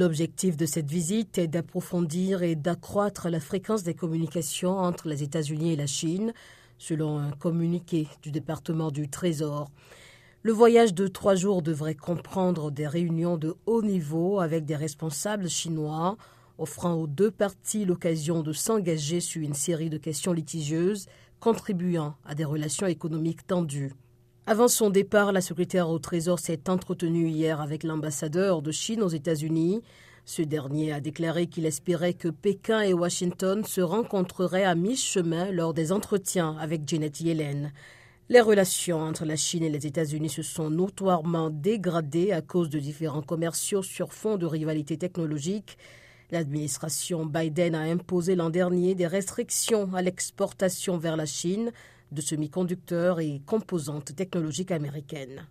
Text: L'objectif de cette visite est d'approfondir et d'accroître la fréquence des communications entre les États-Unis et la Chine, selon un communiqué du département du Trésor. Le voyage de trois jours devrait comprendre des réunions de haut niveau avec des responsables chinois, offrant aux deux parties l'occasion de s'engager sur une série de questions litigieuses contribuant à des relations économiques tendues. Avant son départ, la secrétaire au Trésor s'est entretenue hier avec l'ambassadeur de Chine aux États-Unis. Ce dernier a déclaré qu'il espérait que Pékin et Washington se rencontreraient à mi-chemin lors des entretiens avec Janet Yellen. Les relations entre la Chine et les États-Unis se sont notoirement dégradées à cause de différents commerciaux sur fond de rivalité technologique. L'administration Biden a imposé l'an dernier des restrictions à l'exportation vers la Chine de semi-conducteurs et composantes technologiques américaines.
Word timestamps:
L'objectif 0.00 0.56
de 0.56 0.64
cette 0.64 0.90
visite 0.90 1.36
est 1.36 1.46
d'approfondir 1.46 2.42
et 2.42 2.56
d'accroître 2.56 3.28
la 3.28 3.38
fréquence 3.38 3.82
des 3.82 3.92
communications 3.92 4.78
entre 4.78 5.08
les 5.08 5.22
États-Unis 5.22 5.74
et 5.74 5.76
la 5.76 5.86
Chine, 5.86 6.32
selon 6.78 7.18
un 7.18 7.32
communiqué 7.32 8.08
du 8.22 8.30
département 8.30 8.90
du 8.90 9.10
Trésor. 9.10 9.70
Le 10.42 10.52
voyage 10.52 10.94
de 10.94 11.06
trois 11.06 11.34
jours 11.34 11.60
devrait 11.60 11.96
comprendre 11.96 12.70
des 12.70 12.86
réunions 12.86 13.36
de 13.36 13.56
haut 13.66 13.82
niveau 13.82 14.40
avec 14.40 14.64
des 14.64 14.74
responsables 14.74 15.50
chinois, 15.50 16.16
offrant 16.56 16.94
aux 16.94 17.06
deux 17.06 17.30
parties 17.30 17.84
l'occasion 17.84 18.42
de 18.42 18.54
s'engager 18.54 19.20
sur 19.20 19.42
une 19.42 19.52
série 19.52 19.90
de 19.90 19.98
questions 19.98 20.32
litigieuses 20.32 21.08
contribuant 21.40 22.14
à 22.24 22.34
des 22.34 22.46
relations 22.46 22.86
économiques 22.86 23.46
tendues. 23.46 23.92
Avant 24.46 24.68
son 24.68 24.90
départ, 24.90 25.32
la 25.32 25.42
secrétaire 25.42 25.90
au 25.90 25.98
Trésor 25.98 26.38
s'est 26.38 26.68
entretenue 26.68 27.28
hier 27.28 27.60
avec 27.60 27.84
l'ambassadeur 27.84 28.62
de 28.62 28.72
Chine 28.72 29.02
aux 29.02 29.08
États-Unis. 29.08 29.82
Ce 30.24 30.42
dernier 30.42 30.92
a 30.92 31.00
déclaré 31.00 31.46
qu'il 31.46 31.66
espérait 31.66 32.14
que 32.14 32.28
Pékin 32.28 32.80
et 32.80 32.94
Washington 32.94 33.64
se 33.64 33.80
rencontreraient 33.80 34.64
à 34.64 34.74
mi-chemin 34.74 35.52
lors 35.52 35.74
des 35.74 35.92
entretiens 35.92 36.56
avec 36.58 36.88
Janet 36.88 37.20
Yellen. 37.20 37.72
Les 38.28 38.40
relations 38.40 39.00
entre 39.00 39.24
la 39.24 39.36
Chine 39.36 39.62
et 39.62 39.70
les 39.70 39.86
États-Unis 39.86 40.30
se 40.30 40.42
sont 40.42 40.70
notoirement 40.70 41.50
dégradées 41.50 42.32
à 42.32 42.40
cause 42.40 42.70
de 42.70 42.78
différents 42.78 43.22
commerciaux 43.22 43.82
sur 43.82 44.12
fond 44.12 44.36
de 44.36 44.46
rivalité 44.46 44.96
technologique. 44.96 45.76
L'administration 46.30 47.26
Biden 47.26 47.74
a 47.74 47.80
imposé 47.82 48.36
l'an 48.36 48.50
dernier 48.50 48.94
des 48.94 49.06
restrictions 49.06 49.92
à 49.94 50.02
l'exportation 50.02 50.96
vers 50.96 51.16
la 51.16 51.26
Chine 51.26 51.72
de 52.12 52.20
semi-conducteurs 52.20 53.20
et 53.20 53.40
composantes 53.46 54.14
technologiques 54.14 54.72
américaines. 54.72 55.46